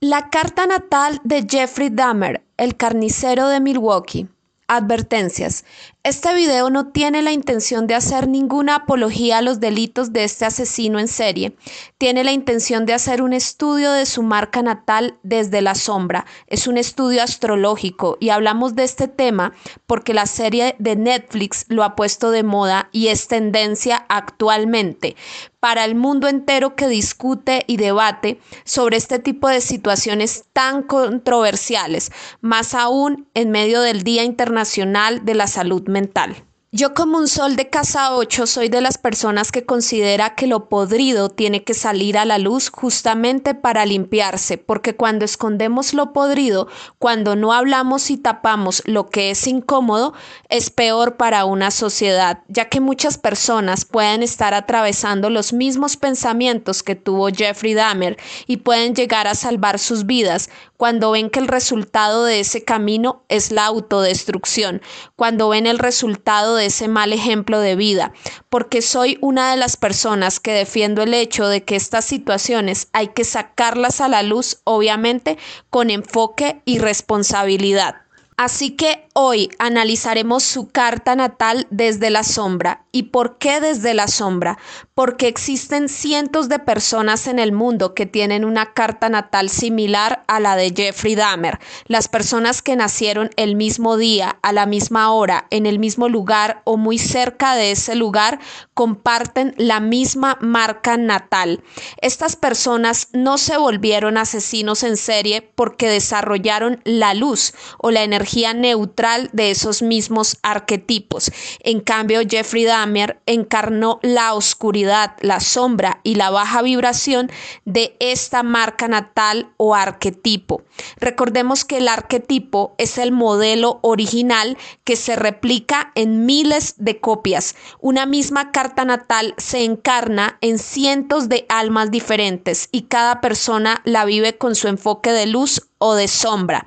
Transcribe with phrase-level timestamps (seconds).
[0.00, 4.28] La carta natal de Jeffrey Dahmer, el carnicero de Milwaukee.
[4.68, 5.64] Advertencias.
[6.04, 10.44] Este video no tiene la intención de hacer ninguna apología a los delitos de este
[10.44, 11.56] asesino en serie.
[11.98, 16.24] Tiene la intención de hacer un estudio de su marca natal desde la sombra.
[16.46, 19.52] Es un estudio astrológico y hablamos de este tema
[19.86, 25.16] porque la serie de Netflix lo ha puesto de moda y es tendencia actualmente
[25.60, 32.12] para el mundo entero que discute y debate sobre este tipo de situaciones tan controversiales,
[32.40, 36.47] más aún en medio del Día Internacional de la Salud Mental mental.
[36.70, 40.68] Yo como un sol de casa 8 soy de las personas que considera que lo
[40.68, 46.68] podrido tiene que salir a la luz justamente para limpiarse, porque cuando escondemos lo podrido,
[46.98, 50.12] cuando no hablamos y tapamos lo que es incómodo,
[50.50, 56.82] es peor para una sociedad, ya que muchas personas pueden estar atravesando los mismos pensamientos
[56.82, 61.48] que tuvo Jeffrey Dahmer y pueden llegar a salvar sus vidas cuando ven que el
[61.48, 64.82] resultado de ese camino es la autodestrucción,
[65.16, 68.12] cuando ven el resultado de ese mal ejemplo de vida,
[68.50, 73.08] porque soy una de las personas que defiendo el hecho de que estas situaciones hay
[73.08, 75.38] que sacarlas a la luz, obviamente,
[75.70, 78.02] con enfoque y responsabilidad.
[78.36, 82.84] Así que hoy analizaremos su carta natal desde la sombra.
[82.90, 84.56] ¿Y por qué desde la sombra?
[84.94, 90.40] Porque existen cientos de personas en el mundo que tienen una carta natal similar a
[90.40, 91.58] la de Jeffrey Dahmer.
[91.86, 96.62] Las personas que nacieron el mismo día, a la misma hora, en el mismo lugar
[96.64, 98.40] o muy cerca de ese lugar,
[98.72, 101.62] comparten la misma marca natal.
[102.00, 108.54] Estas personas no se volvieron asesinos en serie porque desarrollaron la luz o la energía
[108.54, 111.30] neutral de esos mismos arquetipos.
[111.60, 112.77] En cambio, Jeffrey Dahmer
[113.26, 117.30] encarnó la oscuridad, la sombra y la baja vibración
[117.64, 120.62] de esta marca natal o arquetipo.
[120.98, 127.54] Recordemos que el arquetipo es el modelo original que se replica en miles de copias.
[127.80, 134.04] Una misma carta natal se encarna en cientos de almas diferentes y cada persona la
[134.04, 136.66] vive con su enfoque de luz o de sombra.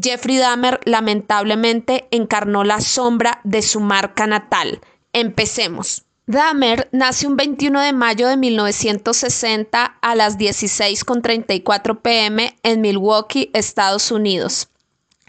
[0.00, 4.80] Jeffrey Dahmer lamentablemente encarnó la sombra de su marca natal.
[5.18, 6.04] Empecemos.
[6.26, 14.10] Dahmer nace un 21 de mayo de 1960 a las 16.34 pm en Milwaukee, Estados
[14.10, 14.68] Unidos.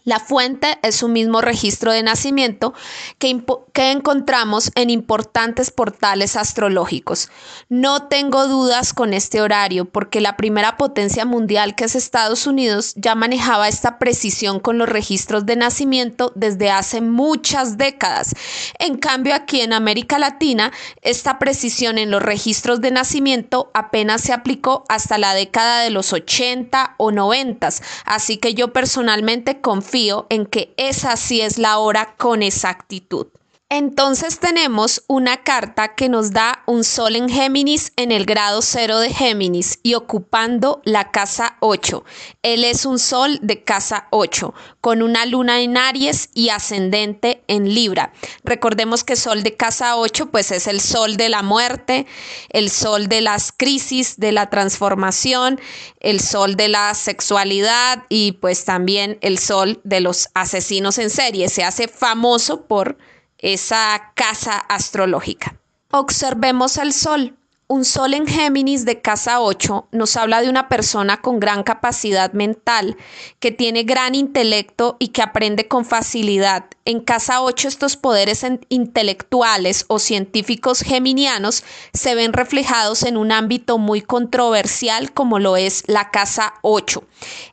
[0.08, 2.74] La fuente es un mismo registro de nacimiento
[3.20, 7.30] que, que, encontramos en importantes portales astrológicos.
[7.68, 12.94] No tengo dudas con este horario porque la primera potencia mundial que es Estados Unidos
[12.96, 18.34] ya manejaba esta precisión con los registros de nacimiento desde hace muchas décadas.
[18.80, 24.32] En cambio aquí en América Latina esta precisión en los registros de nacimiento apenas se
[24.32, 27.68] aplicó hasta la década de los 80 o 90.
[28.06, 29.97] Así que yo personalmente confío
[30.30, 33.28] en que esa sí es la hora con exactitud.
[33.70, 38.98] Entonces tenemos una carta que nos da un sol en Géminis en el grado cero
[39.00, 42.06] de Géminis y ocupando la casa 8.
[42.44, 47.74] Él es un sol de casa 8 con una luna en Aries y ascendente en
[47.74, 48.14] Libra.
[48.46, 52.08] Recordemos que sol de casa 8 pues es el sol de la muerte,
[52.52, 55.60] el sol de las crisis, de la transformación,
[56.00, 61.50] el sol de la sexualidad y pues también el sol de los asesinos en serie.
[61.50, 62.98] Se hace famoso por
[63.40, 65.56] esa casa astrológica.
[65.92, 67.38] Observemos el Sol.
[67.70, 72.32] Un Sol en Géminis de casa 8 nos habla de una persona con gran capacidad
[72.32, 72.96] mental,
[73.40, 76.66] que tiene gran intelecto y que aprende con facilidad.
[76.88, 83.78] En casa 8 estos poderes intelectuales o científicos geminianos se ven reflejados en un ámbito
[83.78, 87.04] muy controversial como lo es la casa 8.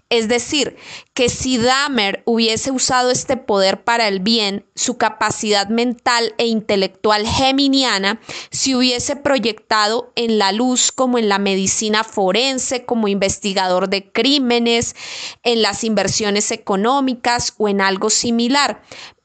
[0.09, 0.77] Es decir,
[1.15, 7.27] que si Dahmer hubiese usado este poder para el bien, su capacidad mental e intelectual
[7.27, 8.21] geminiana
[8.53, 14.95] se hubiese proyectado en la luz como en la medicina forense, como investigador de crímenes,
[15.43, 18.83] en las inversiones económicas o en algo similar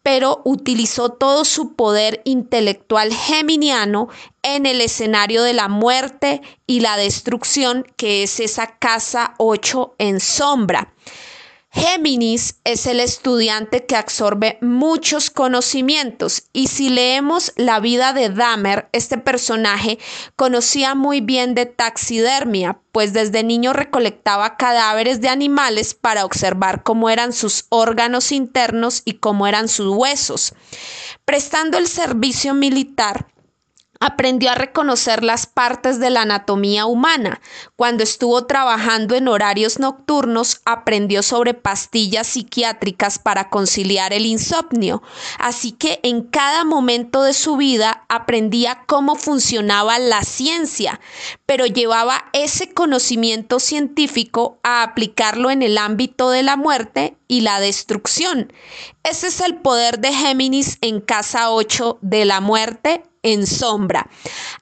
[0.09, 4.09] pero utilizó todo su poder intelectual geminiano
[4.41, 10.19] en el escenario de la muerte y la destrucción que es esa casa 8 en
[10.19, 10.95] sombra.
[11.71, 18.89] Géminis es el estudiante que absorbe muchos conocimientos y si leemos la vida de Dahmer,
[18.91, 19.99] este personaje
[20.35, 27.11] conocía muy bien de taxidermia, pues desde niño recolectaba cadáveres de animales para observar cómo
[27.11, 30.55] eran sus órganos internos y cómo eran sus huesos.
[31.23, 33.27] Prestando el servicio militar,
[34.01, 37.41] Aprendió a reconocer las partes de la anatomía humana.
[37.75, 45.03] Cuando estuvo trabajando en horarios nocturnos, aprendió sobre pastillas psiquiátricas para conciliar el insomnio.
[45.37, 51.01] Así que en cada momento de su vida aprendía cómo funcionaba la ciencia,
[51.45, 57.59] pero llevaba ese conocimiento científico a aplicarlo en el ámbito de la muerte y la
[57.59, 58.53] destrucción.
[59.03, 64.09] Ese es el poder de Géminis en casa 8 de la muerte en sombra.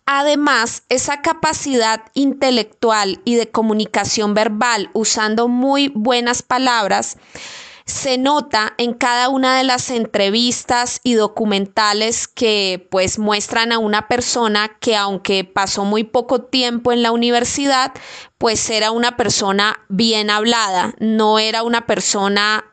[0.06, 7.18] Además, esa capacidad intelectual y de comunicación verbal usando muy buenas palabras
[7.88, 14.10] se nota en cada una de las entrevistas y documentales que pues muestran a una
[14.10, 17.94] persona que aunque pasó muy poco tiempo en la universidad,
[18.38, 22.66] pues era una persona bien hablada, no era una persona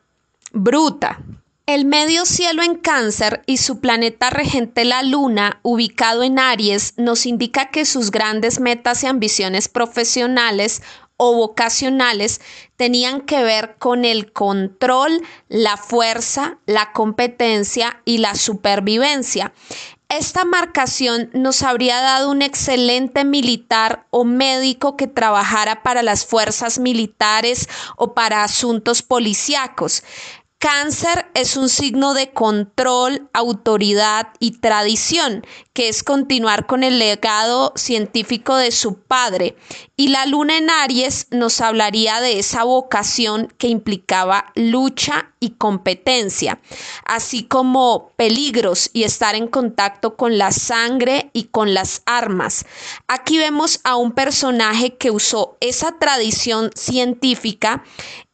[0.53, 1.21] bruta.
[1.67, 7.25] El medio cielo en cáncer y su planeta regente la luna, ubicado en Aries, nos
[7.25, 10.83] indica que sus grandes metas y ambiciones profesionales
[11.17, 12.43] o vocacionales
[12.77, 19.55] tenían que ver con el control, la fuerza, la competencia y la supervivencia.
[20.11, 26.79] Esta marcación nos habría dado un excelente militar o médico que trabajara para las fuerzas
[26.79, 30.05] militares o para asuntos policíacos.
[30.59, 37.75] Cáncer es un signo de control, autoridad y tradición, que es continuar con el legado
[37.77, 39.57] científico de su padre.
[39.95, 46.61] Y la luna en Aries nos hablaría de esa vocación que implicaba lucha y competencia,
[47.05, 52.65] así como peligros y estar en contacto con la sangre y con las armas.
[53.07, 57.85] Aquí vemos a un personaje que usó esa tradición científica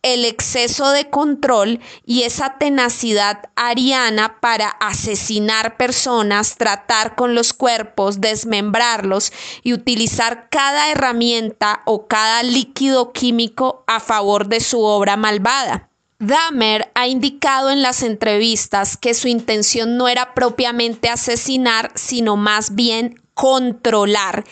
[0.02, 8.20] el exceso de control y esa tenacidad ariana para asesinar personas, tratar con los cuerpos,
[8.20, 9.32] desmembrarlos
[9.62, 15.89] y utilizar cada herramienta o cada líquido químico a favor de su obra malvada.
[16.20, 22.74] Dahmer ha indicado en las entrevistas que su intención no era propiamente asesinar, sino más
[22.74, 24.44] bien controlar.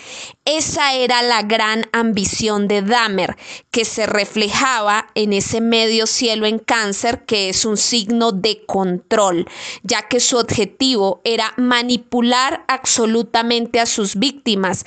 [0.46, 3.36] Esa era la gran ambición de Dahmer,
[3.70, 9.46] que se reflejaba en ese medio cielo en cáncer, que es un signo de control,
[9.82, 14.86] ya que su objetivo era manipular absolutamente a sus víctimas,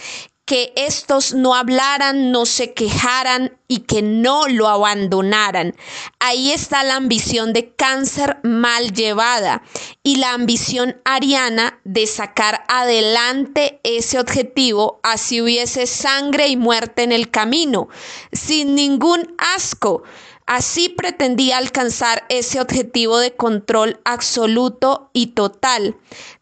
[0.51, 5.74] que estos no hablaran, no se quejaran y que no lo abandonaran.
[6.19, 9.63] Ahí está la ambición de cáncer mal llevada
[10.03, 17.13] y la ambición ariana de sacar adelante ese objetivo así hubiese sangre y muerte en
[17.13, 17.88] el camino,
[18.33, 20.03] sin ningún asco.
[20.48, 25.95] Así pretendía alcanzar ese objetivo de control absoluto y total.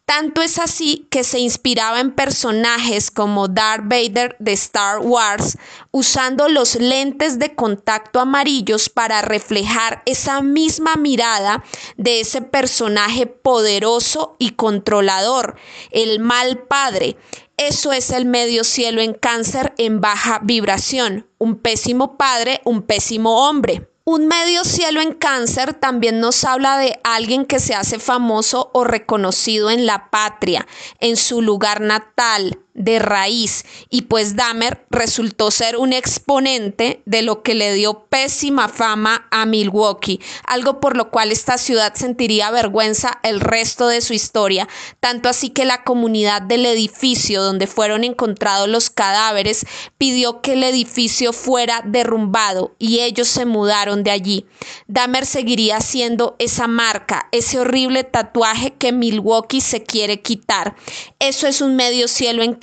[0.10, 5.56] Tanto es así que se inspiraba en personajes como Darth Vader de Star Wars,
[5.92, 11.64] usando los lentes de contacto amarillos para reflejar esa misma mirada
[11.96, 15.58] de ese personaje poderoso y controlador,
[15.92, 17.16] el mal padre.
[17.58, 23.48] Eso es el medio cielo en cáncer en baja vibración, un pésimo padre, un pésimo
[23.48, 23.88] hombre.
[24.12, 28.84] Un medio cielo en cáncer también nos habla de alguien que se hace famoso o
[28.84, 30.66] reconocido en la patria,
[31.00, 37.44] en su lugar natal, de raíz y pues Dahmer resultó ser un exponente de lo
[37.44, 43.20] que le dio pésima fama a Milwaukee, algo por lo cual esta ciudad sentiría vergüenza
[43.22, 44.68] el resto de su historia,
[45.02, 49.66] tanto así que la comunidad del edificio donde fueron encontrados los cadáveres
[49.98, 54.46] pidió que el edificio fuera derrumbado y ellos se mudaron de allí.
[54.88, 60.78] Dahmer seguiría siendo esa marca, ese horrible tatuaje que Milwaukee se quiere quitar.
[61.20, 62.54] Eso es un medio cielo en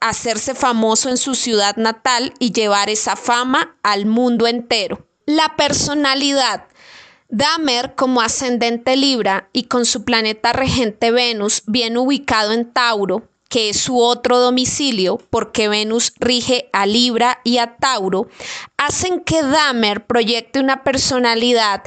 [0.00, 5.06] hacerse famoso en su ciudad natal y llevar esa fama al mundo entero.
[5.26, 6.66] La personalidad.
[7.28, 13.68] Dahmer, como ascendente Libra y con su planeta regente Venus bien ubicado en Tauro, que
[13.68, 18.28] es su otro domicilio, porque Venus rige a Libra y a Tauro,
[18.78, 21.82] hacen que Dahmer proyecte una personalidad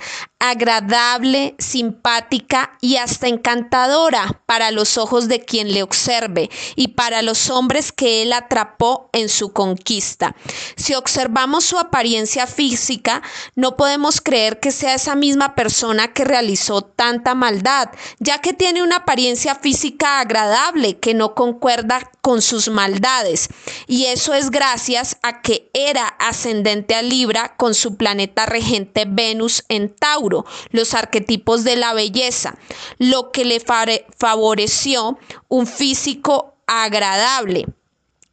[0.49, 7.49] agradable, simpática y hasta encantadora para los ojos de quien le observe y para los
[7.49, 10.35] hombres que él atrapó en su conquista.
[10.75, 13.21] Si observamos su apariencia física,
[13.55, 18.83] no podemos creer que sea esa misma persona que realizó tanta maldad, ya que tiene
[18.83, 23.49] una apariencia física agradable que no concuerda con sus maldades.
[23.87, 29.63] Y eso es gracias a que era ascendente a Libra con su planeta regente Venus
[29.69, 30.34] en Tauro
[30.71, 32.57] los arquetipos de la belleza,
[32.97, 37.65] lo que le favoreció un físico agradable.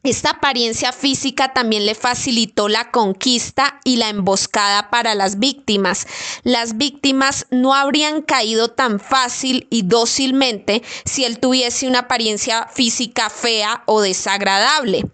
[0.05, 6.09] Esta apariencia física también le facilitó la conquista y la emboscada para las víctimas.
[6.43, 13.31] Las víctimas no habrían caído tan fácil y dócilmente si él tuviese una apariencia física
[13.31, 15.05] fea o desagradable.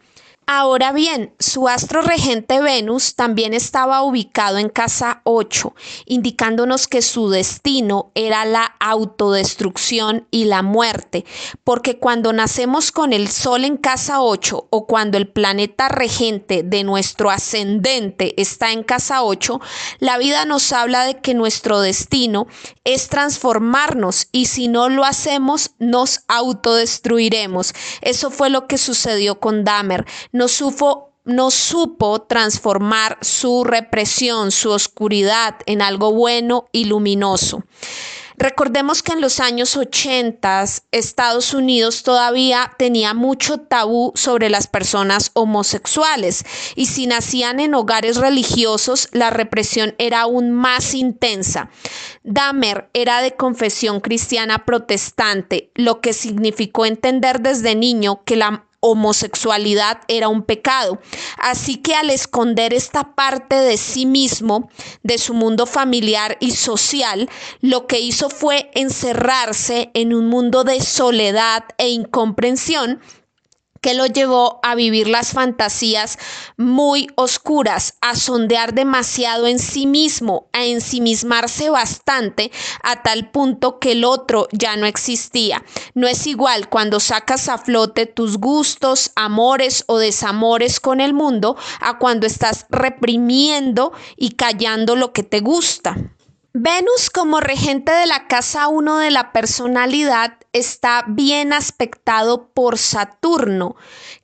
[0.51, 5.75] Ahora bien, su astro regente Venus también estaba ubicado en casa 8,
[6.07, 11.27] indicándonos que su destino era la autodestrucción y la muerte,
[11.65, 16.83] porque cuando nacemos con el Sol en casa 8 o cuando el planeta regente de
[16.83, 19.61] nuestro ascendente está en casa 8,
[19.99, 22.47] la vida nos habla de que nuestro destino
[22.85, 27.75] es transformarnos y si no lo hacemos nos autodestruiremos.
[28.01, 30.07] Eso fue lo que sucedió con Dahmer
[30.39, 37.65] no supo transformar su represión, su oscuridad en algo bueno y luminoso.
[38.39, 45.33] Recordemos que en los años 80 Estados Unidos todavía tenía mucho tabú sobre las personas
[45.35, 46.45] homosexuales
[46.77, 51.69] y si nacían en hogares religiosos la represión era aún más intensa.
[52.23, 60.01] Dahmer era de confesión cristiana protestante, lo que significó entender desde niño que la homosexualidad
[60.09, 61.01] era un pecado.
[61.37, 64.71] Así que al esconder esta parte de sí mismo,
[65.03, 67.29] de su mundo familiar y social,
[67.61, 73.01] lo que hizo fue encerrarse en un mundo de soledad e incomprensión
[73.81, 76.19] que lo llevó a vivir las fantasías
[76.57, 82.51] muy oscuras, a sondear demasiado en sí mismo, a ensimismarse bastante
[82.83, 85.65] a tal punto que el otro ya no existía.
[85.95, 91.57] No es igual cuando sacas a flote tus gustos, amores o desamores con el mundo
[91.81, 95.97] a cuando estás reprimiendo y callando lo que te gusta.
[96.61, 103.77] Venus como regente de la casa 1 de la personalidad está bien aspectado por Saturno,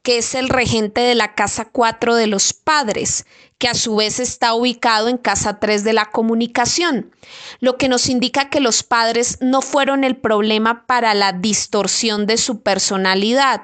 [0.02, 3.24] que es el regente de la casa 4 de los padres,
[3.58, 7.14] que a su vez está ubicado en casa 3 de la comunicación,
[7.60, 12.36] lo que nos indica que los padres no fueron el problema para la distorsión de
[12.36, 13.62] su personalidad,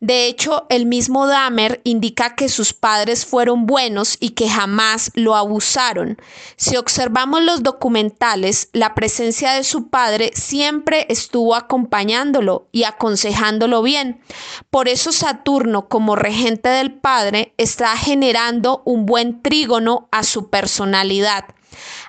[0.00, 5.34] de hecho, el mismo Dahmer indica que sus padres fueron buenos y que jamás lo
[5.34, 6.18] abusaron.
[6.56, 14.20] Si observamos los documentales, la presencia de su padre siempre estuvo acompañándolo y aconsejándolo bien.
[14.70, 21.44] Por eso Saturno, como regente del padre, está generando un buen trígono a su personalidad.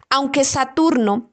[0.09, 1.29] Aunque Saturno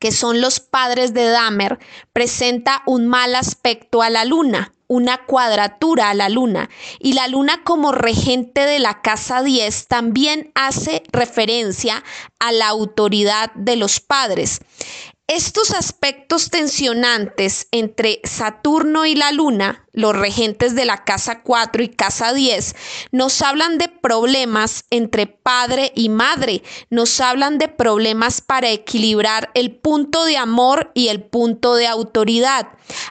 [0.00, 1.78] que son los padres de Dahmer,
[2.14, 6.68] presenta un mal aspecto a la luna, una cuadratura a la luna
[6.98, 12.02] y la luna como regente de la casa 10 también hace referencia
[12.40, 14.62] a la autoridad de los padres.
[15.32, 21.88] Estos aspectos tensionantes entre Saturno y la Luna, los regentes de la casa 4 y
[21.88, 22.74] casa 10,
[23.12, 29.70] nos hablan de problemas entre padre y madre, nos hablan de problemas para equilibrar el
[29.76, 32.66] punto de amor y el punto de autoridad.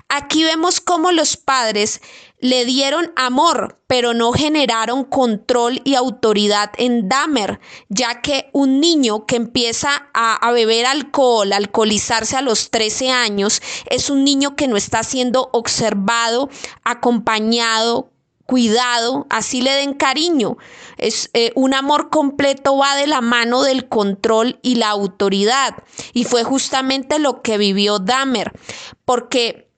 [0.10, 2.02] Aquí vemos cómo los padres
[2.42, 9.26] le dieron amor, pero no generaron control y autoridad en Dahmer, ya que un niño
[9.26, 14.78] que empieza a, beber alcohol, alcoholizarse a los 13 años, es un niño que no
[14.78, 16.50] está siendo observado,
[16.84, 18.12] acompañado,
[18.46, 20.58] cuidado, así le den cariño.
[20.98, 25.76] Es eh, un amor completo va de la mano del control y la autoridad.
[26.14, 28.52] Y fue justamente lo que vivió Dahmer,
[29.06, 29.69] porque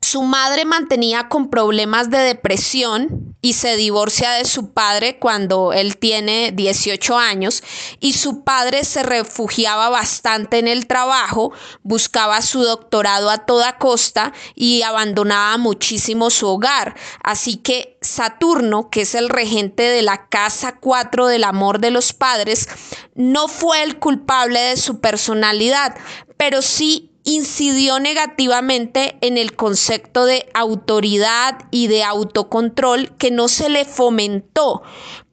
[0.00, 5.96] su madre mantenía con problemas de depresión y se divorcia de su padre cuando él
[5.96, 7.64] tiene 18 años
[7.98, 11.52] y su padre se refugiaba bastante en el trabajo,
[11.82, 16.94] buscaba su doctorado a toda costa y abandonaba muchísimo su hogar.
[17.22, 22.12] Así que Saturno, que es el regente de la casa 4 del amor de los
[22.12, 22.68] padres,
[23.16, 25.96] no fue el culpable de su personalidad,
[26.36, 33.68] pero sí incidió negativamente en el concepto de autoridad y de autocontrol que no se
[33.68, 34.80] le fomentó,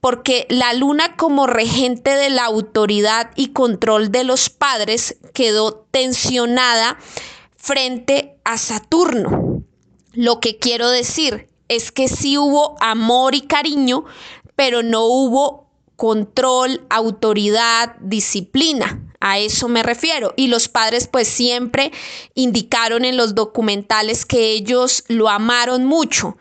[0.02, 6.98] porque la luna como regente de la autoridad y control de los padres quedó tensionada
[7.56, 9.64] frente a Saturno.
[10.12, 14.04] Lo que quiero decir es que sí hubo amor y cariño,
[14.58, 19.05] pero no hubo control, autoridad, disciplina.
[19.27, 20.36] A eso me refiero.
[20.38, 21.91] Y los padres pues siempre
[22.36, 26.38] indicaron en los documentales que ellos lo amaron mucho,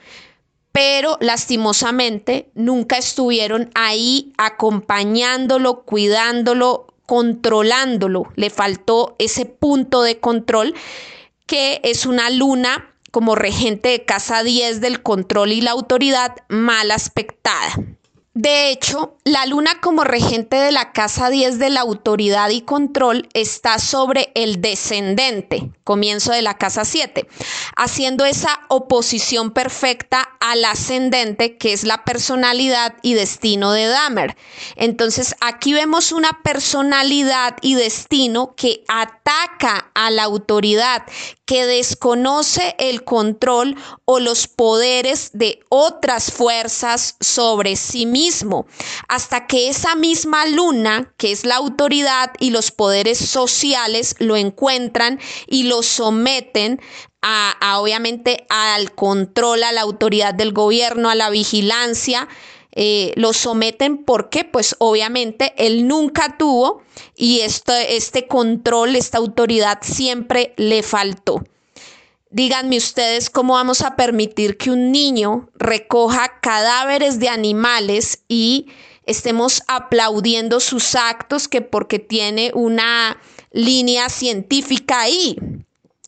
[0.70, 8.24] pero lastimosamente nunca estuvieron ahí acompañándolo, cuidándolo, controlándolo.
[8.36, 10.74] Le faltó ese punto de control
[11.46, 16.90] que es una luna como regente de casa 10 del control y la autoridad mal
[16.90, 17.93] aspectada.
[18.34, 23.28] De hecho, la luna como regente de la casa 10 de la autoridad y control
[23.32, 27.28] está sobre el descendente, comienzo de la casa 7,
[27.76, 34.36] haciendo esa oposición perfecta al ascendente que es la personalidad y destino de Dahmer.
[34.74, 41.04] Entonces, aquí vemos una personalidad y destino que ataca a la autoridad,
[41.46, 43.76] que desconoce el control
[44.06, 48.23] o los poderes de otras fuerzas sobre sí mismo,
[49.08, 55.20] hasta que esa misma luna, que es la autoridad y los poderes sociales, lo encuentran
[55.46, 56.80] y lo someten
[57.22, 62.28] a, obviamente al control, a la autoridad del gobierno, a la vigilancia.
[62.76, 66.82] Eh, lo someten porque pues obviamente él nunca tuvo
[67.16, 71.44] y este control, esta autoridad siempre le faltó.
[72.34, 78.66] Díganme ustedes cómo vamos a permitir que un niño recoja cadáveres de animales y
[79.06, 83.20] estemos aplaudiendo sus actos que porque tiene una
[83.52, 85.36] línea científica ahí.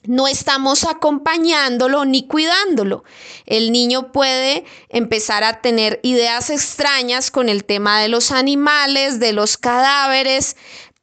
[0.03, 3.05] No estamos acompañándolo ni cuidándolo.
[3.45, 9.33] El niño puede empezar a tener ideas extrañas con el tema de los animales, de
[9.33, 10.57] los cadáveres,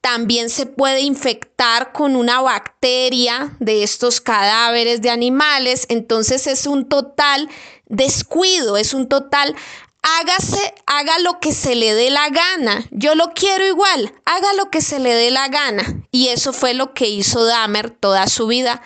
[0.03, 5.85] también se puede infectar con una bacteria de estos cadáveres de animales.
[5.87, 7.49] Entonces es un total
[7.87, 9.55] descuido, es un total
[10.01, 12.83] hágase, haga lo que se le dé la gana.
[12.91, 16.05] Yo lo quiero igual, haga lo que se le dé la gana.
[16.11, 18.81] Y eso fue lo que hizo Dahmer toda su vida.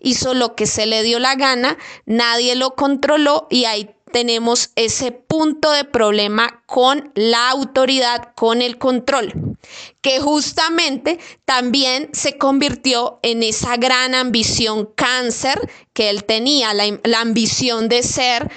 [0.00, 5.12] Hizo lo que se le dio la gana, nadie lo controló y ahí tenemos ese
[5.12, 9.45] punto de problema con la autoridad, con el control,
[10.00, 15.58] que justamente también se convirtió en esa gran ambición cáncer
[15.92, 18.50] que él tenía, la, la ambición de ser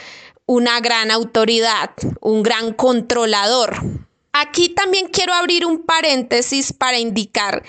[0.46, 1.92] una gran autoridad,
[2.22, 3.76] un gran controlador.
[4.32, 7.64] Aquí también quiero abrir un paréntesis para indicar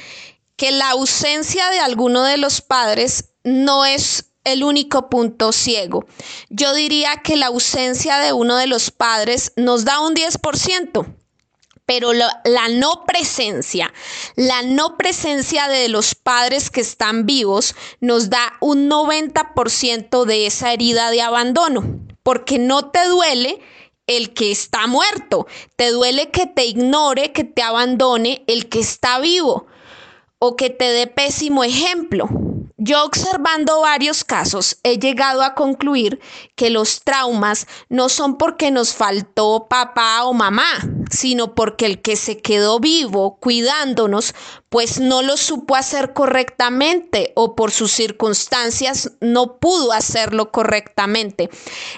[0.57, 6.07] que la ausencia de alguno de los padres no es el único punto ciego.
[6.49, 11.20] Yo diría que la ausencia de uno de los padres nos da un 10%.
[11.91, 13.93] Pero la, no presencia,
[14.37, 20.73] la no presencia de los padres que están vivos nos da un 90% de esa
[20.73, 23.59] herida de abandono, porque no te duele
[24.07, 29.19] el que está muerto, te duele que te ignore, que te abandone el que está
[29.19, 29.67] vivo
[30.39, 32.29] o que te dé pésimo ejemplo.
[32.77, 36.19] Yo observando varios casos he llegado a concluir
[36.55, 40.79] que los traumas no son porque nos faltó papá o mamá,
[41.11, 44.35] sino porque el que se quedó vivo cuidándonos
[44.71, 51.51] pues no lo supo hacer correctamente o por sus circunstancias no pudo hacerlo correctamente.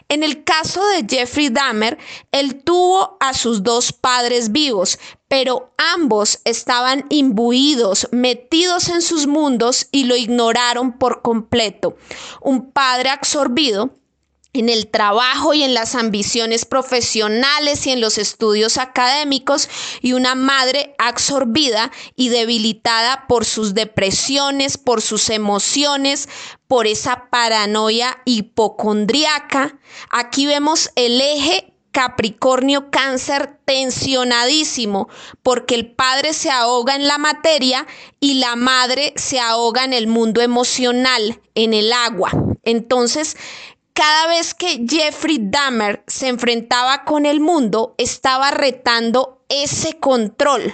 [0.08, 1.98] En el caso de Jeffrey Dahmer,
[2.32, 4.98] él tuvo a sus dos padres vivos,
[5.28, 11.96] pero ambos estaban imbuidos, metidos en sus mundos y lo ignoraron por completo.
[12.40, 13.90] Un padre absorbido
[14.54, 19.68] en el trabajo y en las ambiciones profesionales y en los estudios académicos
[20.02, 26.28] y una madre absorbida y debilitada por sus depresiones, por sus emociones,
[26.68, 29.78] por esa paranoia hipocondriaca.
[30.10, 35.10] Aquí vemos el eje Capricornio cáncer tensionadísimo
[35.42, 37.86] porque el padre se ahoga en la materia
[38.18, 42.30] y la madre se ahoga en el mundo emocional, en el agua.
[42.64, 43.36] Entonces,
[43.92, 50.72] cada vez que Jeffrey Dahmer se enfrentaba con el mundo, estaba retando ese control,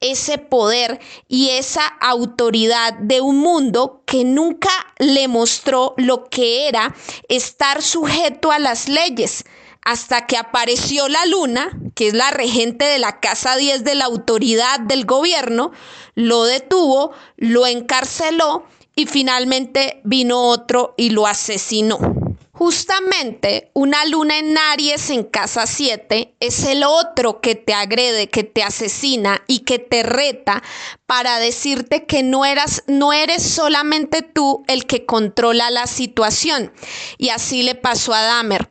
[0.00, 6.94] ese poder y esa autoridad de un mundo que nunca le mostró lo que era
[7.28, 9.44] estar sujeto a las leyes,
[9.82, 14.04] hasta que apareció la luna, que es la regente de la Casa 10 de la
[14.04, 15.72] autoridad del gobierno,
[16.14, 22.27] lo detuvo, lo encarceló y finalmente vino otro y lo asesinó.
[22.58, 28.42] Justamente una luna en Aries en casa 7 es el otro que te agrede, que
[28.42, 30.64] te asesina y que te reta
[31.06, 36.72] para decirte que no eras no eres solamente tú el que controla la situación.
[37.16, 38.68] Y así le pasó a Dahmer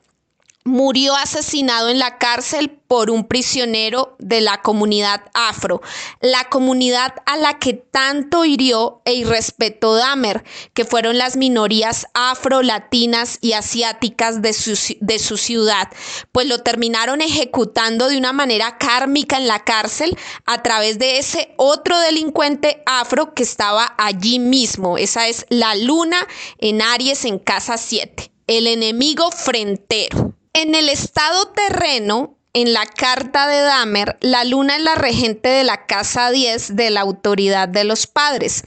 [0.67, 5.81] murió asesinado en la cárcel por un prisionero de la comunidad afro,
[6.21, 12.61] la comunidad a la que tanto hirió e irrespetó Dahmer, que fueron las minorías afro,
[12.61, 15.89] latinas y asiáticas de su, de su ciudad,
[16.31, 21.53] pues lo terminaron ejecutando de una manera kármica en la cárcel a través de ese
[21.57, 24.97] otro delincuente afro que estaba allí mismo.
[24.97, 26.27] Esa es la luna
[26.59, 28.31] en Aries en casa 7.
[28.47, 30.36] el enemigo frentero.
[30.59, 35.63] En el estado terreno, en la carta de Dahmer, la luna es la regente de
[35.63, 38.63] la casa 10 de la autoridad de los padres.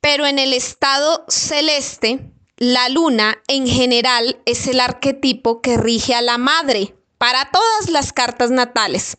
[0.00, 2.18] Pero en el estado celeste,
[2.56, 8.12] la luna en general es el arquetipo que rige a la madre para todas las
[8.12, 9.16] cartas natales.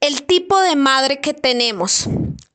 [0.00, 2.06] El tipo de madre que tenemos.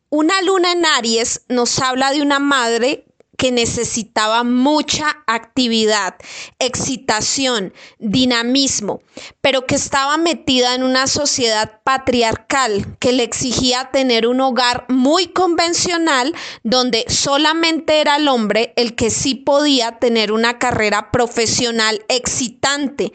[0.09, 3.05] Una luna en Aries nos habla de una madre
[3.37, 6.15] que necesitaba mucha actividad,
[6.59, 9.01] excitación, dinamismo,
[9.41, 15.27] pero que estaba metida en una sociedad patriarcal que le exigía tener un hogar muy
[15.27, 23.13] convencional donde solamente era el hombre el que sí podía tener una carrera profesional excitante.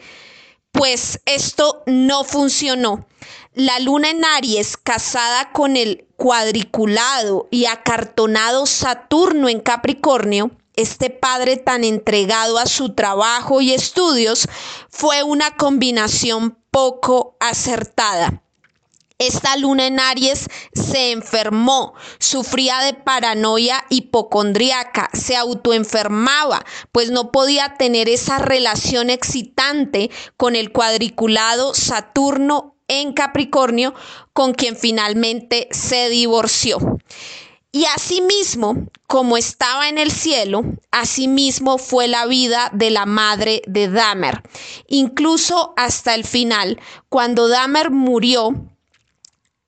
[0.73, 3.07] Pues esto no funcionó.
[3.53, 11.57] La luna en Aries, casada con el cuadriculado y acartonado Saturno en Capricornio, este padre
[11.57, 14.47] tan entregado a su trabajo y estudios,
[14.89, 18.42] fue una combinación poco acertada.
[19.19, 27.75] Esta luna en Aries se enfermó, sufría de paranoia hipocondriaca, se autoenfermaba, pues no podía
[27.77, 33.93] tener esa relación excitante con el cuadriculado Saturno en Capricornio,
[34.33, 36.99] con quien finalmente se divorció.
[37.71, 43.87] Y asimismo, como estaba en el cielo, asimismo fue la vida de la madre de
[43.87, 44.43] Dahmer.
[44.87, 48.53] Incluso hasta el final, cuando Dahmer murió,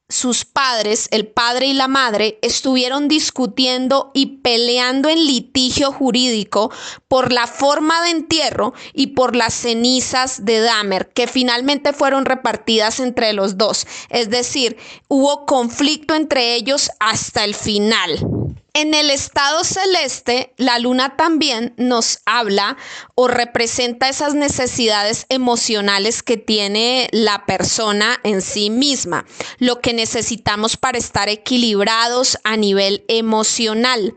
[0.07, 6.71] sus padres, el padre y la madre, estuvieron discutiendo y peleando en litigio jurídico
[7.07, 12.99] por la forma de entierro y por las cenizas de Dahmer, que finalmente fueron repartidas
[12.99, 13.87] entre los dos.
[14.09, 18.44] Es decir, hubo conflicto entre ellos hasta el final.
[18.73, 22.77] En el estado celeste, la luna también nos habla
[23.15, 29.25] o representa esas necesidades emocionales que tiene la persona en sí misma,
[29.59, 34.15] lo que necesitamos para estar equilibrados a nivel emocional.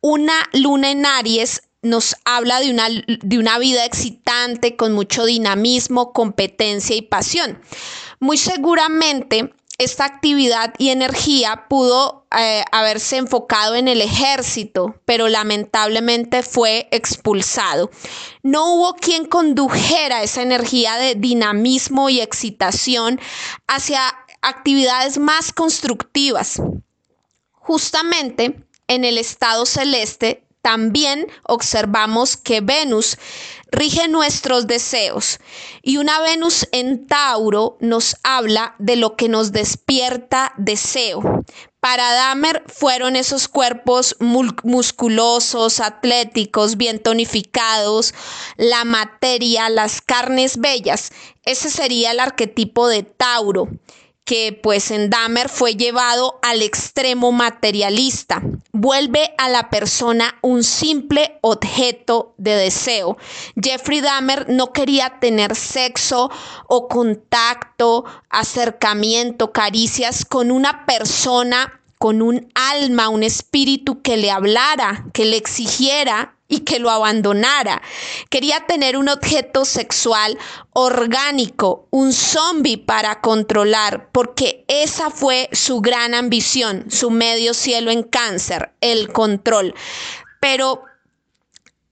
[0.00, 6.12] Una luna en Aries nos habla de una, de una vida excitante, con mucho dinamismo,
[6.12, 7.60] competencia y pasión.
[8.20, 16.42] Muy seguramente esta actividad y energía pudo eh, haberse enfocado en el ejército, pero lamentablemente
[16.42, 17.90] fue expulsado.
[18.42, 23.20] No hubo quien condujera esa energía de dinamismo y excitación
[23.66, 24.00] hacia
[24.42, 26.62] actividades más constructivas.
[27.52, 33.18] Justamente en el estado celeste también observamos que Venus
[33.70, 35.38] rige nuestros deseos
[35.82, 41.44] y una Venus en Tauro nos habla de lo que nos despierta deseo.
[41.80, 48.14] Para Dahmer fueron esos cuerpos musculosos, atléticos, bien tonificados,
[48.56, 51.12] la materia, las carnes bellas.
[51.42, 53.68] Ese sería el arquetipo de Tauro
[54.24, 58.42] que pues en Dahmer fue llevado al extremo materialista.
[58.72, 63.18] Vuelve a la persona un simple objeto de deseo.
[63.62, 66.30] Jeffrey Dahmer no quería tener sexo
[66.66, 75.06] o contacto, acercamiento, caricias con una persona con un alma, un espíritu que le hablara,
[75.14, 77.80] que le exigiera y que lo abandonara.
[78.28, 80.36] Quería tener un objeto sexual
[80.74, 88.02] orgánico, un zombie para controlar, porque esa fue su gran ambición, su medio cielo en
[88.02, 89.74] cáncer, el control.
[90.40, 90.82] Pero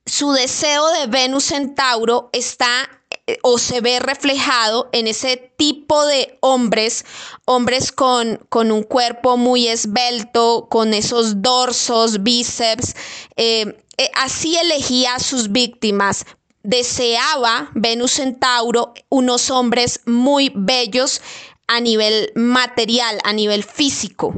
[0.04, 3.01] su deseo de Venus en Tauro está
[3.42, 7.04] o se ve reflejado en ese tipo de hombres,
[7.44, 12.94] hombres con, con un cuerpo muy esbelto, con esos dorsos, bíceps,
[13.36, 16.24] eh, eh, así elegía a sus víctimas.
[16.62, 21.20] Deseaba Venus Centauro unos hombres muy bellos
[21.66, 24.34] a nivel material, a nivel físico.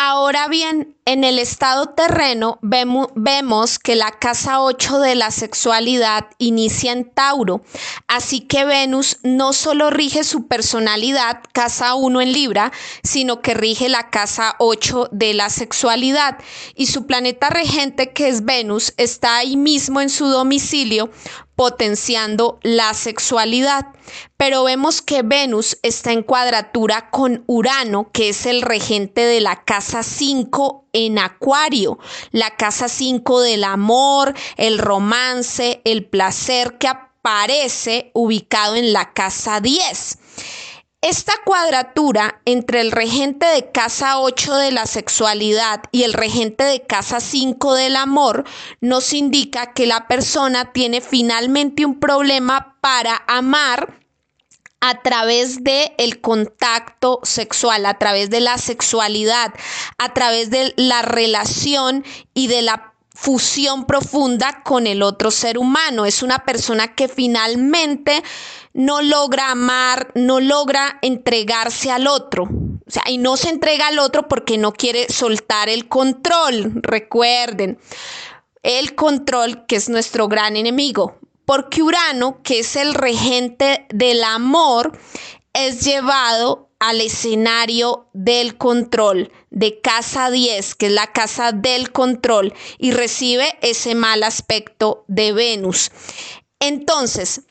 [0.00, 6.92] Ahora bien, en el estado terreno vemos, que la casa 8 de la sexualidad inicia
[6.92, 7.62] en Tauro,
[8.06, 12.70] así que Venus no solo rige su personalidad, casa 1 en Libra,
[13.02, 16.38] sino que rige la casa 8 de la sexualidad.
[16.76, 21.10] Y su planeta regente que es Venus está ahí mismo en su domicilio
[21.58, 23.86] potenciando la sexualidad.
[24.36, 29.64] Pero vemos que Venus está en cuadratura con Urano, que es el regente de la
[29.64, 31.98] casa 5 en Acuario,
[32.30, 39.60] la casa 5 del amor, el romance, el placer que aparece ubicado en la casa
[39.60, 40.18] 10.
[41.00, 46.82] Esta cuadratura entre el regente de casa 8 de la sexualidad y el regente de
[46.82, 48.44] casa 5 del amor
[48.80, 54.00] nos indica que la persona tiene finalmente un problema para amar
[54.80, 59.54] a través de el contacto sexual, a través de la sexualidad,
[59.98, 62.87] a través de la relación y de la
[63.20, 66.06] fusión profunda con el otro ser humano.
[66.06, 68.22] Es una persona que finalmente
[68.74, 72.44] no logra amar, no logra entregarse al otro.
[72.44, 76.74] O sea, y no se entrega al otro porque no quiere soltar el control.
[76.76, 77.80] Recuerden,
[78.62, 81.18] el control que es nuestro gran enemigo.
[81.44, 84.96] Porque Urano, que es el regente del amor,
[85.52, 92.54] es llevado al escenario del control de casa 10, que es la casa del control,
[92.78, 95.90] y recibe ese mal aspecto de Venus.
[96.60, 97.42] Entonces,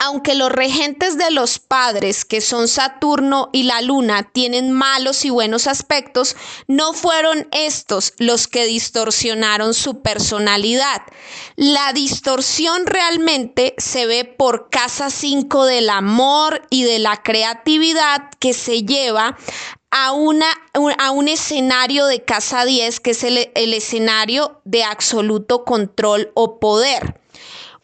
[0.00, 5.30] aunque los regentes de los padres, que son Saturno y la Luna, tienen malos y
[5.30, 6.36] buenos aspectos,
[6.68, 11.02] no fueron estos los que distorsionaron su personalidad.
[11.56, 18.52] La distorsión realmente se ve por casa 5 del amor y de la creatividad que
[18.52, 19.36] se lleva
[19.90, 20.46] a, una,
[20.98, 26.60] a un escenario de casa 10, que es el, el escenario de absoluto control o
[26.60, 27.18] poder.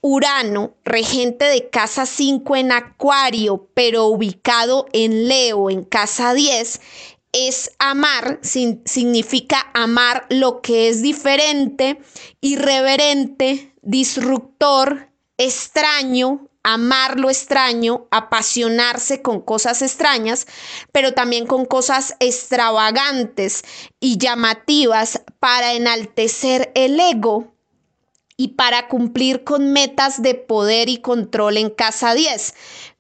[0.07, 6.83] Urano, regente de casa 5 en Acuario, pero ubicado en Leo, en casa 10,
[7.33, 11.99] es amar, significa amar lo que es diferente,
[12.43, 20.47] irreverente, disruptor, extraño, amar lo extraño, apasionarse con cosas extrañas,
[20.93, 23.65] pero también con cosas extravagantes
[24.01, 27.54] y llamativas para enaltecer el ego
[28.37, 32.55] y para cumplir con metas de poder y control en casa 10.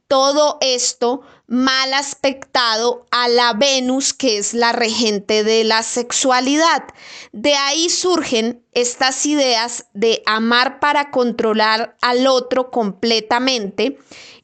[0.06, 6.84] Todo esto mal aspectado a la Venus, que es la regente de la sexualidad.
[7.32, 13.98] De ahí surgen estas ideas de amar para controlar al otro completamente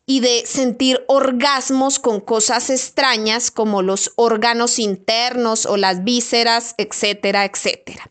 [0.06, 7.44] y de sentir orgasmos con cosas extrañas como los órganos internos o las vísceras, etcétera,
[7.44, 8.10] etcétera.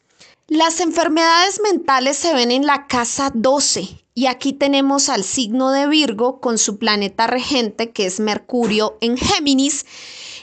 [0.50, 5.88] Las enfermedades mentales se ven en la casa 12 y aquí tenemos al signo de
[5.88, 9.86] Virgo con su planeta regente que es Mercurio en Géminis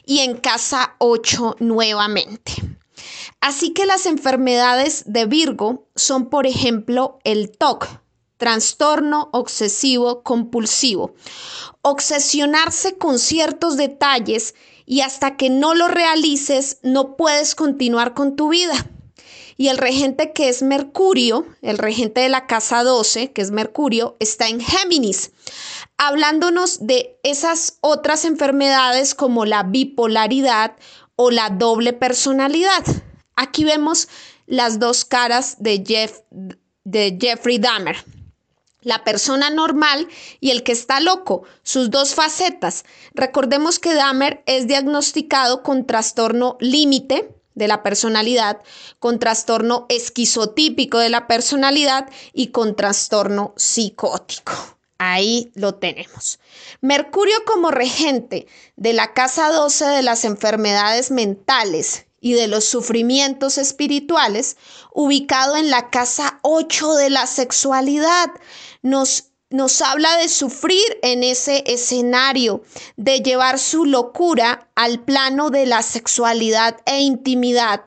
[0.05, 2.53] y en casa 8 nuevamente.
[3.41, 7.89] Así que las enfermedades de Virgo son, por ejemplo, el TOC,
[8.37, 11.17] trastorno obsesivo compulsivo.
[11.83, 14.55] Obsesionarse con ciertos detalles
[14.87, 18.87] y hasta que no lo realices no puedes continuar con tu vida
[19.57, 24.17] y el regente que es Mercurio, el regente de la casa 12, que es Mercurio,
[24.21, 25.33] está en Géminis,
[25.97, 30.77] hablándonos de esas otras enfermedades como la bipolaridad
[31.17, 32.85] o la doble personalidad.
[33.35, 34.09] Aquí vemos
[34.47, 36.21] las dos caras de, Jeff,
[36.85, 37.97] de Jeffrey Dahmer.
[38.83, 40.07] La persona normal
[40.39, 42.85] y el que está loco, sus dos facetas.
[43.15, 48.63] Recordemos que Dahmer es diagnosticado con trastorno límite, de la personalidad,
[49.01, 54.53] con trastorno esquizotípico de la personalidad y con trastorno psicótico.
[54.99, 56.39] Ahí lo tenemos.
[56.81, 63.59] Mercurio como regente de la casa 12 de las enfermedades mentales y de los sufrimientos
[63.59, 64.57] espirituales,
[64.93, 68.31] ubicado en la casa 8 de la sexualidad,
[68.83, 72.63] nos nos habla de sufrir en ese escenario,
[72.97, 77.85] de llevar su locura al plano de la sexualidad e intimidad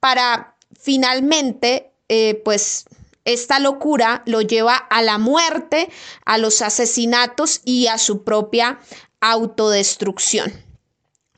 [0.00, 2.84] para finalmente, eh, pues,
[3.24, 5.88] esta locura lo lleva a la muerte,
[6.24, 8.80] a los asesinatos y a su propia
[9.20, 10.52] autodestrucción.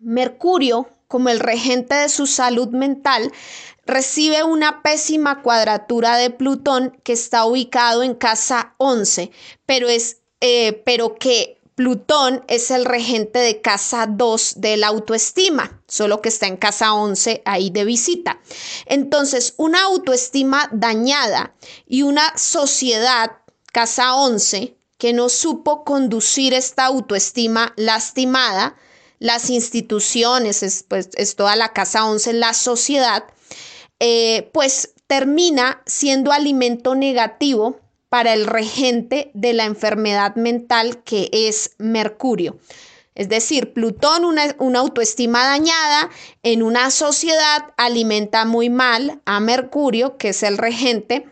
[0.00, 3.30] Mercurio, como el regente de su salud mental,
[3.86, 9.30] recibe una pésima cuadratura de Plutón que está ubicado en casa 11,
[9.66, 15.82] pero, es, eh, pero que Plutón es el regente de casa 2 de la autoestima,
[15.88, 18.40] solo que está en casa 11 ahí de visita.
[18.86, 21.54] Entonces, una autoestima dañada
[21.86, 23.32] y una sociedad,
[23.72, 28.76] casa 11, que no supo conducir esta autoestima lastimada,
[29.18, 33.24] las instituciones, es, pues, es toda la casa 11, la sociedad,
[34.00, 41.72] eh, pues termina siendo alimento negativo para el regente de la enfermedad mental que es
[41.78, 42.58] Mercurio.
[43.14, 46.10] Es decir, Plutón, una, una, autoestima dañada
[46.42, 51.28] en una sociedad, alimenta muy mal a Mercurio, que es el regente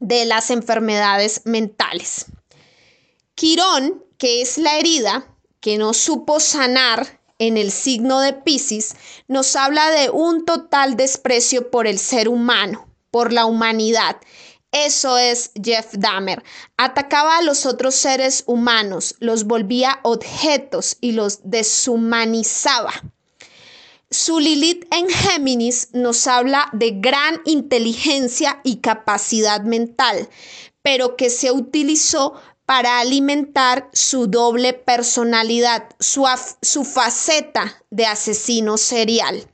[0.00, 2.26] de las enfermedades mentales.
[3.34, 5.26] Quirón, que es la herida,
[5.60, 8.96] que no supo sanar en el signo de Pisces,
[9.28, 14.16] nos habla de un total desprecio por el ser humano, por la humanidad.
[14.72, 16.42] Eso es Jeff Dahmer.
[16.76, 22.92] Atacaba a los otros seres humanos, los volvía objetos y los deshumanizaba.
[24.10, 30.28] Su Lilith en Géminis nos habla de gran inteligencia y capacidad mental,
[30.82, 32.34] pero que se utilizó
[32.66, 39.46] para alimentar su doble personalidad, su, faceta de asesino serial.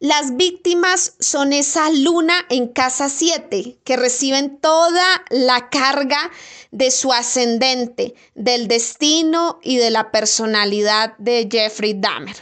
[0.00, 6.30] Las víctimas son esa luna en casa 7 que reciben toda la carga
[6.70, 12.36] de su ascendente, del destino y de la personalidad de Jeffrey Dahmer.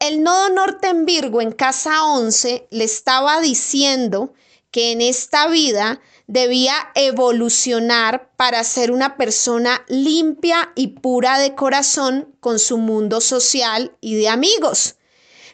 [0.00, 4.34] El nodo norte en Virgo en casa 11 le estaba diciendo
[4.70, 12.34] que en esta vida debía evolucionar para ser una persona limpia y pura de corazón
[12.40, 14.94] con su mundo social y de amigos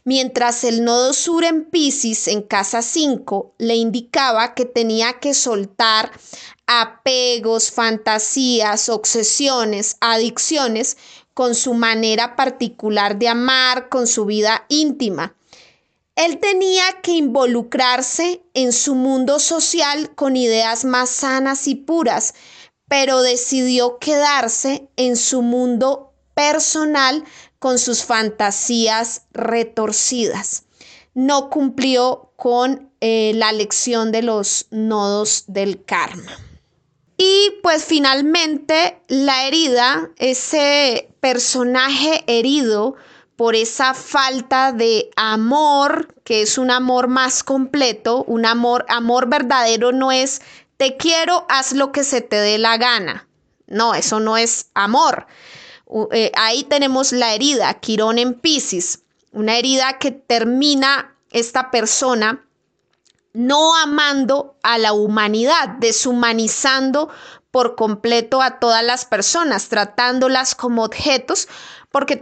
[0.06, 6.12] mientras el nodo sur en Pisces, en casa 5, le indicaba que tenía que soltar
[6.66, 10.96] apegos, fantasías, obsesiones, adicciones
[11.34, 15.34] con su manera particular de amar, con su vida íntima.
[16.16, 22.34] Él tenía que involucrarse en su mundo social con ideas más sanas y puras,
[22.88, 27.22] pero decidió quedarse en su mundo personal
[27.58, 30.64] con sus fantasías retorcidas.
[31.12, 36.32] No cumplió con eh, la lección de los nodos del karma.
[37.18, 42.94] Y pues finalmente la herida, ese personaje herido
[43.36, 49.92] por esa falta de amor, que es un amor más completo, un amor, amor verdadero
[49.92, 50.40] no es
[50.76, 53.28] te quiero, haz lo que se te dé la gana.
[53.66, 55.26] No, eso no es amor.
[56.12, 59.00] Eh, ahí tenemos la herida, Quirón en Pisces,
[59.32, 62.42] una herida que termina esta persona
[63.32, 67.10] no amando a la humanidad, deshumanizando
[67.50, 71.48] por completo a todas las personas, tratándolas como objetos,
[71.96, 72.16] porque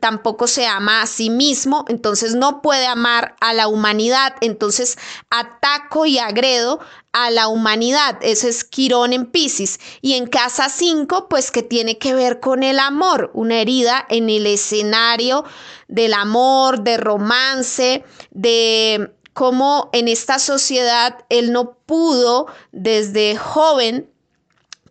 [0.00, 4.98] tampoco se ama a sí mismo, entonces no puede amar a la humanidad, entonces
[5.30, 6.80] ataco y agredo
[7.12, 11.96] a la humanidad, ese es Quirón en Pisces, y en casa 5, pues que tiene
[11.96, 15.44] que ver con el amor, una herida en el escenario
[15.86, 24.10] del amor, de romance, de cómo en esta sociedad él no pudo desde joven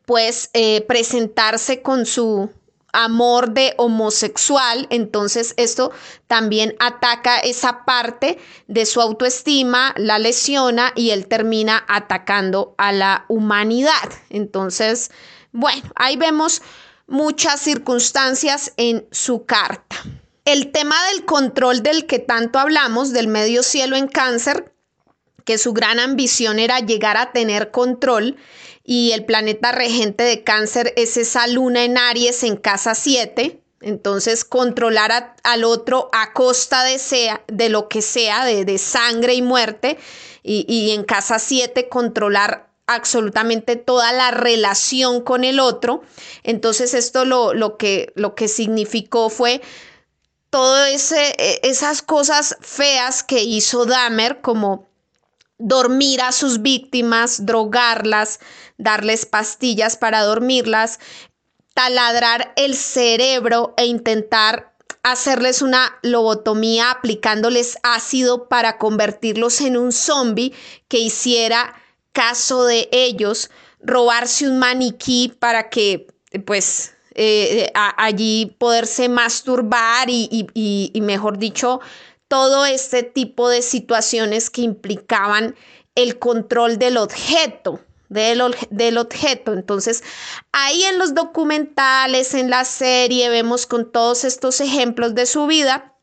[0.05, 2.49] pues eh, presentarse con su
[2.93, 5.91] amor de homosexual, entonces esto
[6.27, 13.25] también ataca esa parte de su autoestima, la lesiona y él termina atacando a la
[13.27, 14.09] humanidad.
[14.29, 15.11] Entonces,
[15.51, 16.61] bueno, ahí vemos
[17.07, 19.95] muchas circunstancias en su carta.
[20.45, 24.73] El tema del control del que tanto hablamos, del medio cielo en cáncer,
[25.45, 28.37] que su gran ambición era llegar a tener control,
[28.89, 33.61] y el planeta regente de cáncer es esa luna en Aries en casa 7.
[33.81, 39.43] Entonces, controlar al otro a costa de, sea, de lo que sea, de, sangre y
[39.43, 39.99] muerte.
[40.41, 46.01] Y, en casa 7, controlar absolutamente toda la relación con el otro.
[46.41, 49.61] Entonces, esto lo, lo, que, lo que significó fue
[50.49, 54.88] todas e, esas cosas feas que hizo Dahmer, como
[55.59, 58.39] dormir a sus víctimas, drogarlas,
[58.77, 60.99] darles pastillas para dormirlas,
[61.73, 70.53] taladrar el cerebro e intentar hacerles una lobotomía aplicándoles ácido para convertirlos en un zombie
[70.87, 71.75] que hiciera
[72.11, 73.49] caso de ellos,
[73.81, 76.07] robarse un maniquí para que
[76.45, 81.81] pues eh, allí poderse masturbar y, y mejor dicho
[82.29, 85.55] todo este tipo de situaciones que implicaban
[85.95, 87.81] el control del objeto.
[88.07, 89.53] Del, del, objeto.
[89.53, 90.03] Entonces,
[90.51, 95.93] ahí en los documentales, en la serie, vemos con todos estos ejemplos de su vida,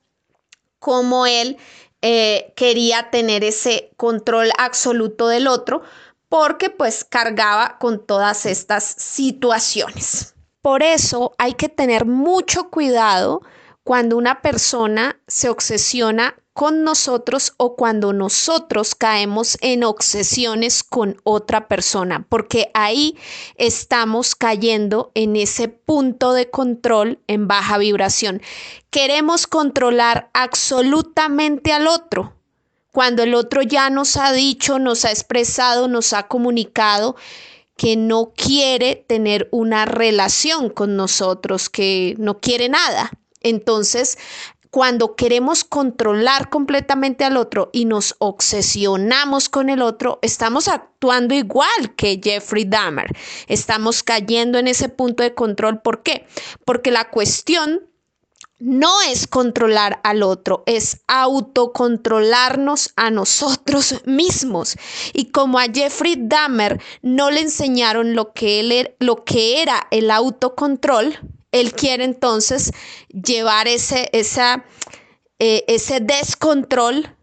[0.78, 1.56] cómo él
[2.02, 5.82] eh, quería tener ese control absoluto del otro,
[6.28, 10.36] porque pues cargaba con todas estas situaciones.
[10.62, 13.42] Por eso hay que tener mucho cuidado
[13.86, 21.68] cuando una persona se obsesiona con nosotros o cuando nosotros caemos en obsesiones con otra
[21.68, 23.16] persona, porque ahí
[23.54, 28.42] estamos cayendo en ese punto de control en baja vibración.
[28.90, 32.34] Queremos controlar absolutamente al otro.
[32.90, 37.14] Cuando el otro ya nos ha dicho, nos ha expresado, nos ha comunicado
[37.76, 43.12] que no quiere tener una relación con nosotros, que no quiere nada.
[43.46, 44.18] Entonces,
[44.70, 51.94] cuando queremos controlar completamente al otro y nos obsesionamos con el otro, estamos actuando igual
[51.96, 53.06] que Jeffrey Dahmer.
[53.46, 55.80] Estamos cayendo en ese punto de control.
[55.80, 56.26] ¿Por qué?
[56.64, 57.88] Porque la cuestión
[58.58, 64.76] no es controlar al otro, es autocontrolarnos a nosotros mismos.
[65.12, 70.10] Y como a Jeffrey Dahmer no le enseñaron lo que, er, lo que era el
[70.10, 71.18] autocontrol,
[71.60, 72.72] él quiere entonces
[73.08, 77.14] llevar ese, eh, ese descontrol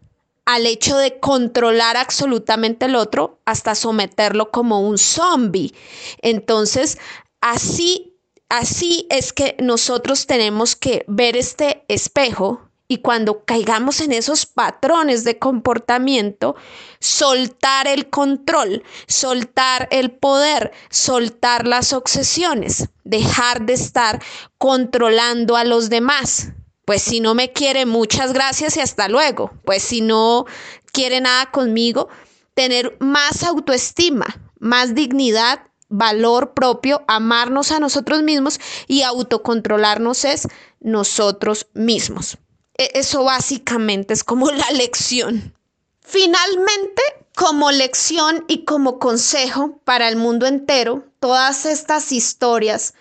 [0.44, 5.74] al hecho de controlar absolutamente el otro hasta someterlo como un zombie.
[6.20, 6.98] Entonces,
[7.40, 8.14] así
[8.48, 15.24] Así es que nosotros tenemos que ver este espejo y cuando caigamos en esos patrones
[15.24, 16.54] de comportamiento,
[17.00, 24.22] soltar el control, soltar el poder, soltar las obsesiones, dejar de estar
[24.58, 26.50] controlando a los demás.
[26.84, 29.50] Pues si no me quiere, muchas gracias y hasta luego.
[29.64, 30.46] Pues si no
[30.92, 32.08] quiere nada conmigo,
[32.54, 34.26] tener más autoestima,
[34.60, 40.46] más dignidad valor propio, amarnos a nosotros mismos y autocontrolarnos es
[40.78, 42.38] nosotros mismos.
[42.76, 45.54] E-, eso básicamente es como la lección.
[46.00, 47.02] Finalmente,
[47.34, 52.94] como lección y como consejo para el mundo entero, todas estas historias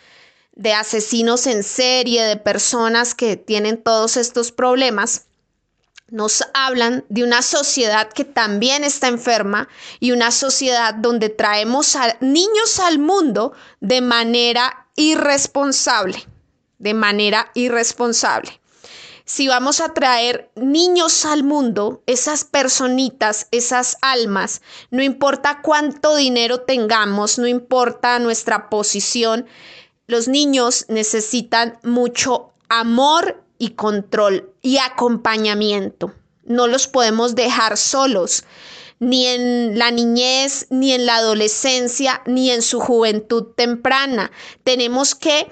[0.56, 5.26] de asesinos en serie, de personas que tienen todos estos problemas,
[6.10, 9.68] nos hablan de una sociedad que también está enferma
[10.00, 16.24] y una sociedad donde traemos a niños al mundo de manera irresponsable,
[16.78, 18.62] de manera irresponsable.
[19.26, 24.62] Si vamos a traer niños al mundo, esas personitas, esas almas,
[24.92, 29.46] no importa cuánto dinero tengamos, no importa nuestra posición,
[30.08, 36.14] los niños necesitan mucho amor y control y acompañamiento.
[36.44, 38.44] No los podemos dejar solos,
[39.00, 44.32] ni en la niñez, ni en la adolescencia, ni en su juventud temprana.
[44.66, 45.50] Tenemos que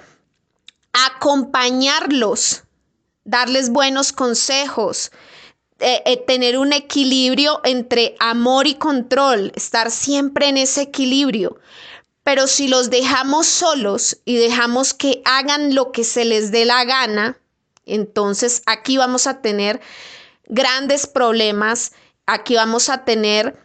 [0.92, 2.64] acompañarlos,
[3.24, 5.12] darles buenos consejos,
[5.80, 11.60] eh, eh, tener un equilibrio entre amor y control, estar siempre en ese equilibrio.
[12.24, 16.86] Pero si los dejamos solos y dejamos que hagan lo que se les dé la
[16.86, 17.40] gana,
[17.86, 19.82] entonces aquí vamos a tener
[20.46, 21.94] grandes problemas,
[22.28, 23.58] aquí vamos a tener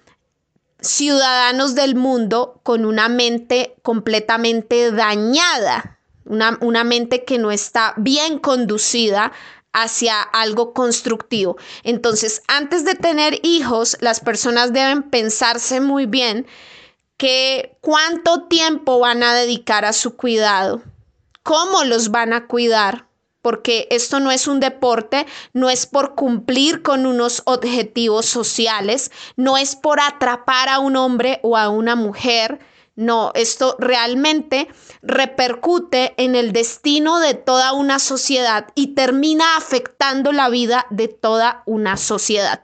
[0.80, 5.95] ciudadanos del mundo con una mente completamente dañada,
[6.26, 9.32] una, una, mente que no está bien conducida
[9.72, 11.56] hacia algo constructivo.
[11.82, 16.46] Entonces, antes de tener hijos, las personas deben pensarse muy bien
[17.16, 20.82] que cuánto tiempo van a dedicar a su cuidado,
[21.42, 23.06] cómo los van a cuidar,
[23.42, 29.56] porque esto no es un deporte, no es por cumplir con unos objetivos sociales, no
[29.56, 32.58] es por atrapar a un hombre o a una mujer.
[32.96, 34.68] No, esto realmente
[35.02, 41.62] repercute en el destino de toda una sociedad y termina afectando la vida de toda
[41.66, 42.62] una sociedad.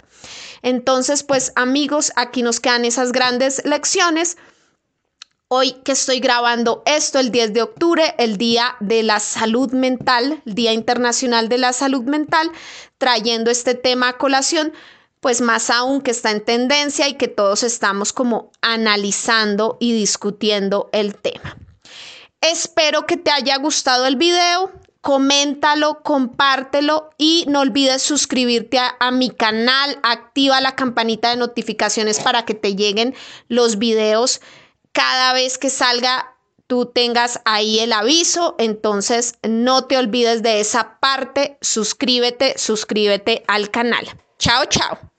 [0.63, 4.39] Entonces, pues amigos, aquí nos quedan esas grandes lecciones
[5.55, 10.41] Hoy que estoy grabando esto, el 10 de octubre, el Día de la Salud Mental,
[10.47, 12.51] el Día Internacional de la Salud Mental,
[12.97, 14.73] trayendo este tema a colación,
[15.23, 20.91] pues más aún que está en tendencia y que todos estamos como analizando y discutiendo
[20.93, 21.57] el tema.
[22.41, 29.13] Espero que te haya gustado el video, coméntalo, compártelo y no olvides suscribirte a, a,
[29.13, 33.15] mi canal, activa la campanita de notificaciones para que te lleguen
[33.47, 34.41] los videos
[34.91, 36.35] cada vez que salga
[36.67, 43.71] tú tengas ahí el aviso, entonces no te olvides de esa parte, suscríbete, suscríbete al
[43.71, 44.05] canal.
[44.39, 45.12] Chao, chao.